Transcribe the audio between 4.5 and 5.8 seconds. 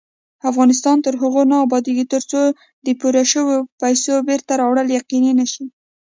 راوړل یقیني نشي.